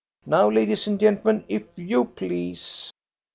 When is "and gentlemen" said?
0.87-1.45